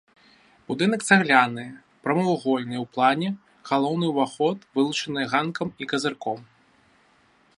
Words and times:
Будынак 0.69 1.01
цагляны, 1.09 1.65
прамавугольны 2.05 2.75
ў 2.79 2.85
плане, 2.95 3.29
галоўны 3.71 4.05
ўваход 4.13 4.57
вылучаны 4.77 5.21
ганкам 5.35 5.67
і 5.85 5.89
казырком. 5.95 6.39